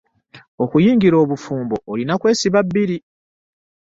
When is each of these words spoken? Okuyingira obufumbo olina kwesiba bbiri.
Okuyingira 0.63 1.15
obufumbo 1.23 1.75
olina 1.91 2.13
kwesiba 2.21 2.59
bbiri. 2.67 2.97